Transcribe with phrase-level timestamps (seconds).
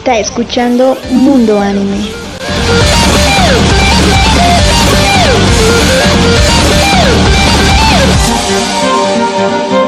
[0.00, 2.08] Está escuchando Mundo Anime.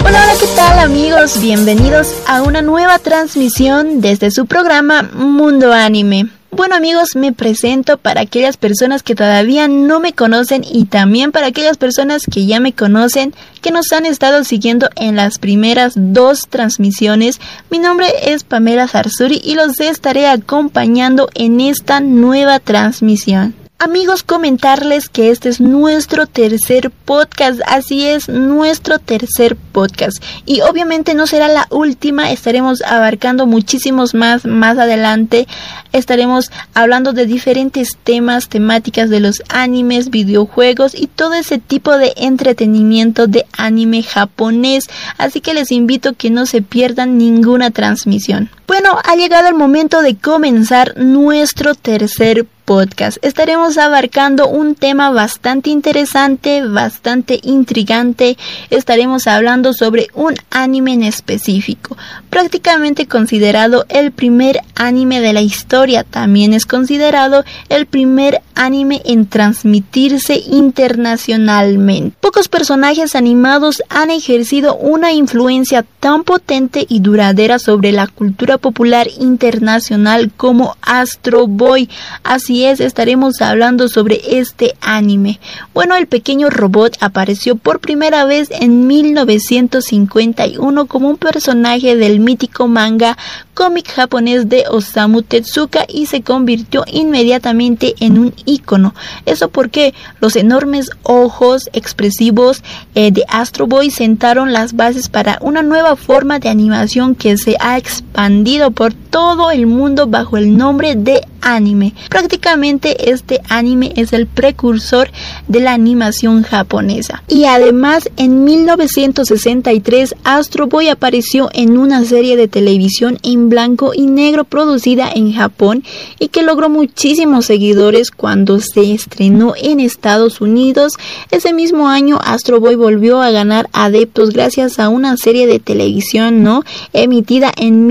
[0.00, 1.38] Hola, hola, ¿qué tal amigos?
[1.42, 6.37] Bienvenidos a una nueva transmisión desde su programa Mundo Anime.
[6.58, 11.46] Bueno amigos, me presento para aquellas personas que todavía no me conocen y también para
[11.46, 13.32] aquellas personas que ya me conocen,
[13.62, 17.40] que nos han estado siguiendo en las primeras dos transmisiones.
[17.70, 23.54] Mi nombre es Pamela Zarzuri y los estaré acompañando en esta nueva transmisión.
[23.80, 30.20] Amigos, comentarles que este es nuestro tercer podcast, así es, nuestro tercer podcast.
[30.46, 35.46] Y obviamente no será la última, estaremos abarcando muchísimos más más adelante.
[35.92, 42.14] Estaremos hablando de diferentes temas, temáticas de los animes, videojuegos y todo ese tipo de
[42.16, 44.86] entretenimiento de anime japonés.
[45.18, 48.50] Así que les invito que no se pierdan ninguna transmisión.
[48.66, 55.08] Bueno, ha llegado el momento de comenzar nuestro tercer podcast podcast estaremos abarcando un tema
[55.08, 58.36] bastante interesante, bastante intrigante.
[58.68, 61.96] Estaremos hablando sobre un anime en específico,
[62.28, 66.04] prácticamente considerado el primer anime de la historia.
[66.04, 72.18] También es considerado el primer anime en transmitirse internacionalmente.
[72.20, 79.08] Pocos personajes animados han ejercido una influencia tan potente y duradera sobre la cultura popular
[79.20, 81.88] internacional como Astro Boy.
[82.24, 85.40] Así es, estaremos hablando sobre este anime.
[85.74, 92.68] Bueno, el pequeño robot apareció por primera vez en 1951 como un personaje del mítico
[92.68, 93.18] manga
[93.54, 98.94] cómic japonés de Osamu Tezuka y se convirtió inmediatamente en un icono.
[99.26, 102.62] Eso porque los enormes ojos expresivos
[102.94, 107.56] eh, de Astro Boy sentaron las bases para una nueva forma de animación que se
[107.58, 111.94] ha expandido por todo el mundo bajo el nombre de anime.
[112.10, 115.10] Prácticamente este anime es el precursor
[115.46, 117.22] de la animación japonesa.
[117.28, 124.06] Y además en 1963 Astro Boy apareció en una serie de televisión en blanco y
[124.06, 125.84] negro producida en Japón
[126.18, 130.94] y que logró muchísimos seguidores cuando se estrenó en Estados Unidos.
[131.30, 136.42] Ese mismo año Astro Boy volvió a ganar adeptos gracias a una serie de televisión
[136.42, 137.86] no emitida en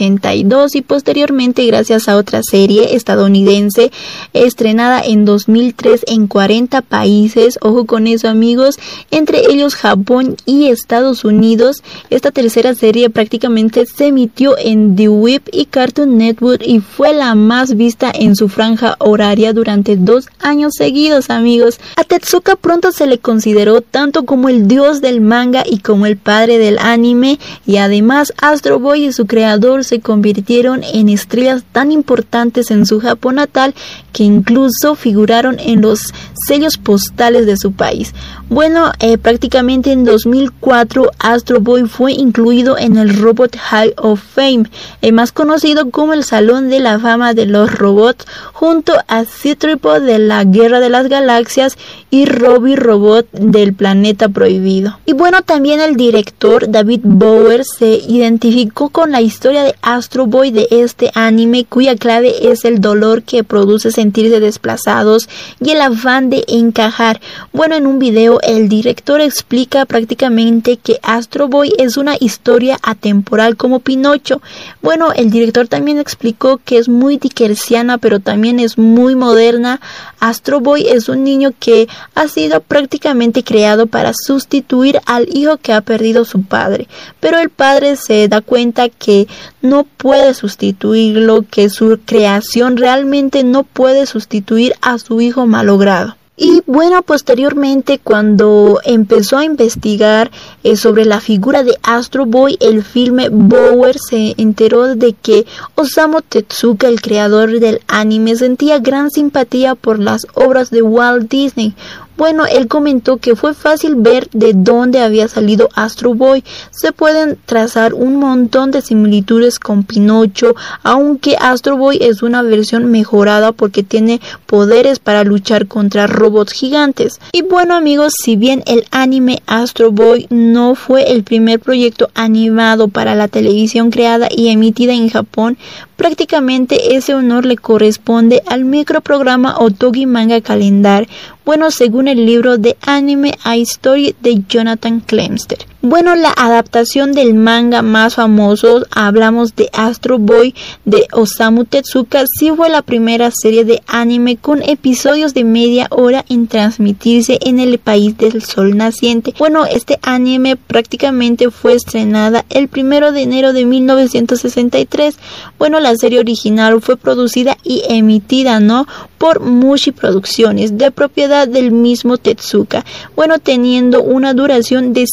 [0.00, 3.92] 1982 y posteriormente gracias a otra serie estadounidense
[4.32, 7.58] estrenada en 2003 en 40 países.
[7.60, 8.78] Ojo con eso amigos,
[9.10, 11.82] entre ellos Japón y Estados Unidos.
[12.10, 17.34] Esta tercera serie prácticamente se emitió en The Whip y Cartoon Network y fue la
[17.34, 21.78] más vista en su franja horaria durante dos años seguidos amigos.
[21.96, 26.16] A Tetsuka pronto se le consideró tanto como el dios del manga y como el
[26.16, 31.92] padre del anime y además Astro Boy y su creador se convirtieron en estrellas tan
[31.92, 33.74] importantes en su Japón natal
[34.12, 36.12] que incluso figuraron en los
[36.46, 38.14] sellos postales de su país.
[38.48, 44.64] Bueno, eh, prácticamente en 2004 Astro Boy fue incluido en el Robot Hall of Fame,
[45.12, 50.18] más conocido como el Salón de la Fama de los Robots, junto a Citripo de
[50.18, 51.76] la Guerra de las Galaxias
[52.10, 54.98] y Robbie Robot del Planeta Prohibido.
[55.06, 60.50] Y bueno, también el director David Bower se identificó con la historia de Astro Boy
[60.50, 65.28] de este anime cuya clave es el dolor que produce sentirse desplazados
[65.60, 67.20] y el afán de encajar.
[67.52, 73.56] Bueno, en un video el director explica prácticamente que Astro Boy es una historia atemporal
[73.56, 74.40] como Pinocho.
[74.82, 79.80] Bueno, el director también explicó que es muy dickersiana pero también es muy moderna.
[80.20, 85.72] Astro Boy es un niño que ha sido prácticamente creado para sustituir al hijo que
[85.72, 86.88] ha perdido su padre,
[87.20, 89.26] pero el padre se da cuenta que
[89.64, 96.16] no puede sustituirlo, que su creación realmente no puede sustituir a su hijo malogrado.
[96.36, 100.32] Y bueno, posteriormente cuando empezó a investigar
[100.64, 105.46] eh, sobre la figura de Astro Boy, el filme Bower se enteró de que
[105.76, 111.74] Osamu Tezuka, el creador del anime, sentía gran simpatía por las obras de Walt Disney,
[112.16, 116.44] bueno, él comentó que fue fácil ver de dónde había salido Astro Boy.
[116.70, 122.90] Se pueden trazar un montón de similitudes con Pinocho, aunque Astro Boy es una versión
[122.90, 127.20] mejorada porque tiene poderes para luchar contra robots gigantes.
[127.32, 132.88] Y bueno amigos, si bien el anime Astro Boy no fue el primer proyecto animado
[132.88, 135.58] para la televisión creada y emitida en Japón,
[135.96, 141.08] prácticamente ese honor le corresponde al microprograma Otogi Manga Calendar,
[141.44, 145.73] bueno, según el libro de Anime A Story de Jonathan Clemster.
[145.86, 150.54] Bueno, la adaptación del manga más famoso, hablamos de Astro Boy
[150.86, 156.24] de Osamu Tezuka, sí fue la primera serie de anime con episodios de media hora
[156.30, 159.34] en transmitirse en el país del sol naciente.
[159.38, 165.18] Bueno, este anime prácticamente fue estrenada el primero de enero de 1963.
[165.58, 168.86] Bueno, la serie original fue producida y emitida, ¿no?
[169.24, 172.84] por Mushi Producciones, de propiedad del mismo Tetsuka,
[173.16, 175.06] bueno, teniendo una duración de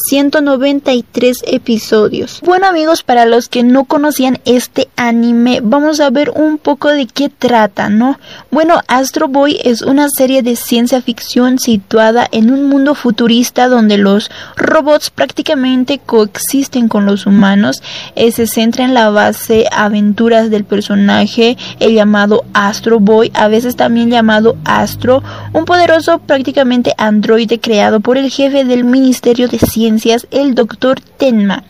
[0.62, 2.40] 193 episodios.
[2.44, 7.06] Bueno amigos, para los que no conocían este anime, vamos a ver un poco de
[7.06, 8.20] qué trata, ¿no?
[8.52, 13.98] Bueno, Astro Boy es una serie de ciencia ficción situada en un mundo futurista donde
[13.98, 17.82] los robots prácticamente coexisten con los humanos.
[18.14, 23.74] Eh, se centra en la base aventuras del personaje, el llamado Astro Boy, a veces
[23.74, 30.28] también llamado Astro, un poderoso prácticamente androide creado por el jefe del Ministerio de Ciencias,
[30.30, 31.00] el Dr.
[31.00, 31.64] Tenma.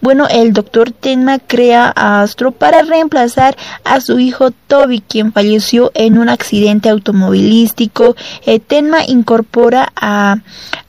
[0.00, 0.92] Bueno, el Dr.
[0.92, 6.88] Tenma crea a Astro para reemplazar a su hijo Toby, quien falleció en un accidente
[6.88, 8.16] automovilístico.
[8.46, 10.38] Eh, Tenma incorpora a,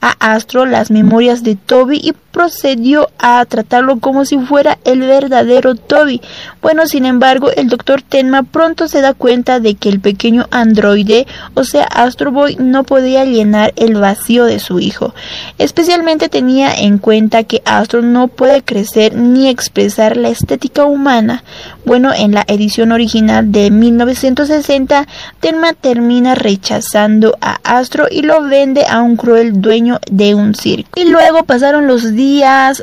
[0.00, 5.74] a Astro las memorias de Toby y procedió a tratarlo como si fuera el verdadero
[5.74, 6.20] Toby.
[6.62, 11.26] Bueno, sin embargo, el doctor Tenma pronto se da cuenta de que el pequeño androide,
[11.54, 15.14] o sea, Astro Boy, no podía llenar el vacío de su hijo.
[15.58, 21.44] Especialmente tenía en cuenta que Astro no puede crecer ni expresar la estética humana.
[21.84, 25.06] Bueno, en la edición original de 1960,
[25.40, 31.00] Tenma termina rechazando a Astro y lo vende a un cruel dueño de un circo.
[31.00, 32.19] Y luego pasaron los días,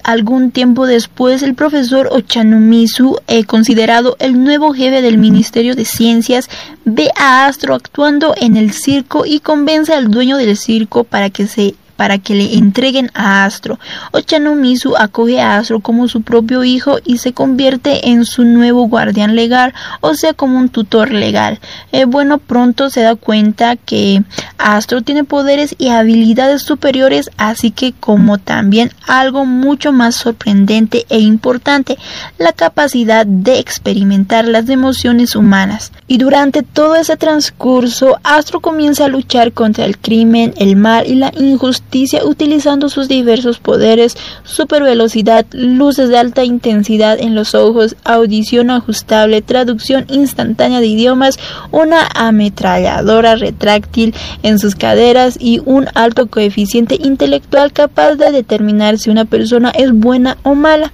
[0.04, 6.50] algún tiempo después, el profesor Ochanomizu, eh, considerado el nuevo jefe del Ministerio de Ciencias,
[6.86, 11.48] ve a Astro actuando en el circo y convence al dueño del circo para que
[11.48, 13.80] se para que le entreguen a Astro.
[14.14, 19.36] Ochanomizu acoge a Astro como su propio hijo y se convierte en su nuevo guardián
[19.36, 21.60] legal, o sea, como un tutor legal.
[21.92, 24.24] Eh, bueno, pronto se da cuenta que
[24.58, 31.20] Astro tiene poderes y habilidades superiores, así que como también algo mucho más sorprendente e
[31.20, 31.98] importante,
[32.38, 35.92] la capacidad de experimentar las emociones humanas.
[36.08, 41.16] Y durante todo ese transcurso, Astro comienza a luchar contra el crimen, el mal y
[41.16, 41.87] la injusticia
[42.24, 49.42] utilizando sus diversos poderes, super velocidad, luces de alta intensidad en los ojos, audición ajustable,
[49.42, 51.40] traducción instantánea de idiomas,
[51.72, 54.14] una ametralladora retráctil
[54.44, 59.92] en sus caderas y un alto coeficiente intelectual capaz de determinar si una persona es
[59.92, 60.92] buena o mala.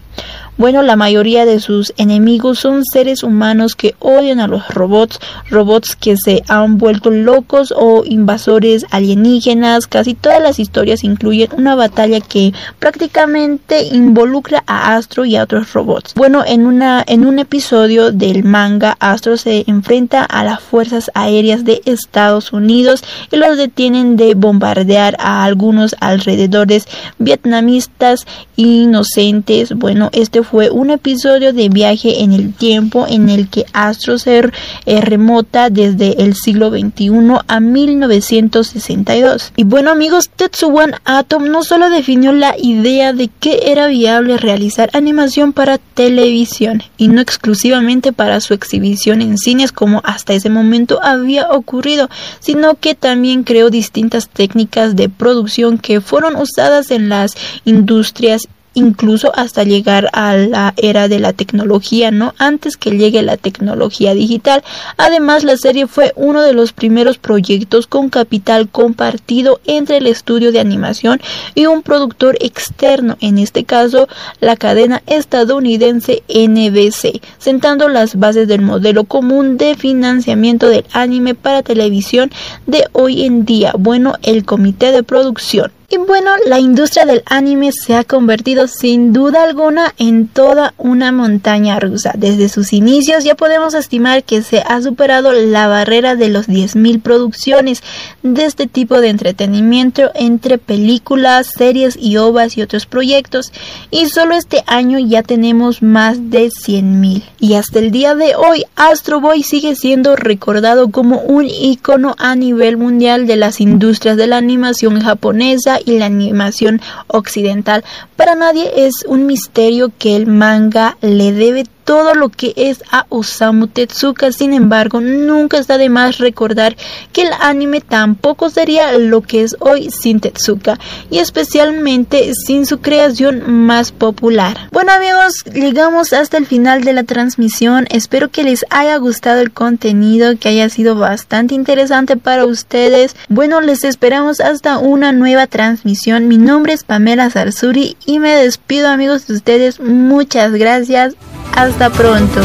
[0.55, 5.19] Bueno, la mayoría de sus enemigos son seres humanos que odian a los robots,
[5.49, 9.87] robots que se han vuelto locos o invasores alienígenas.
[9.87, 15.73] Casi todas las historias incluyen una batalla que prácticamente involucra a Astro y a otros
[15.73, 16.13] robots.
[16.13, 21.65] Bueno, en una en un episodio del manga Astro se enfrenta a las fuerzas aéreas
[21.65, 29.73] de Estados Unidos y los detienen de bombardear a algunos alrededores vietnamistas inocentes.
[29.73, 34.51] Bueno, este fue un episodio de viaje en el tiempo en el que Astro se
[34.85, 37.11] eh, remota desde el siglo XXI
[37.47, 39.53] a 1962.
[39.55, 44.89] Y bueno amigos, Tetsuwan Atom no solo definió la idea de que era viable realizar
[44.93, 50.99] animación para televisión y no exclusivamente para su exhibición en cines como hasta ese momento
[51.01, 52.09] había ocurrido,
[52.39, 57.35] sino que también creó distintas técnicas de producción que fueron usadas en las
[57.65, 62.33] industrias incluso hasta llegar a la era de la tecnología, ¿no?
[62.37, 64.63] Antes que llegue la tecnología digital.
[64.97, 70.51] Además, la serie fue uno de los primeros proyectos con capital compartido entre el estudio
[70.51, 71.21] de animación
[71.55, 74.07] y un productor externo, en este caso
[74.39, 81.63] la cadena estadounidense NBC, sentando las bases del modelo común de financiamiento del anime para
[81.63, 82.31] televisión
[82.67, 83.73] de hoy en día.
[83.77, 85.71] Bueno, el comité de producción.
[85.93, 91.11] Y bueno, la industria del anime se ha convertido sin duda alguna en toda una
[91.11, 92.13] montaña rusa.
[92.17, 96.99] Desde sus inicios ya podemos estimar que se ha superado la barrera de los 10.000
[96.99, 97.83] producciones
[98.23, 103.51] de este tipo de entretenimiento entre películas, series y ovas y otros proyectos.
[103.91, 107.21] Y solo este año ya tenemos más de 100.000.
[107.39, 112.35] Y hasta el día de hoy, Astro Boy sigue siendo recordado como un icono a
[112.35, 117.83] nivel mundial de las industrias de la animación japonesa y la animación occidental.
[118.15, 123.05] Para nadie es un misterio que el manga le debe todo lo que es a
[123.09, 124.31] Osamu Tezuka.
[124.31, 126.75] Sin embargo, nunca está de más recordar
[127.11, 132.79] que el anime tampoco sería lo que es hoy sin Tezuka y especialmente sin su
[132.79, 134.69] creación más popular.
[134.71, 137.87] Bueno amigos, llegamos hasta el final de la transmisión.
[137.89, 143.15] Espero que les haya gustado el contenido, que haya sido bastante interesante para ustedes.
[143.29, 146.27] Bueno, les esperamos hasta una nueva transmisión.
[146.27, 149.79] Mi nombre es Pamela Zarzuri y me despido amigos de ustedes.
[149.79, 151.15] Muchas gracias.
[151.55, 152.41] Hasta pronto.